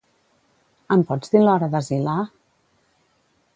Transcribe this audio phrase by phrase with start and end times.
[0.95, 2.17] Em pots dir l'hora d'Asilah?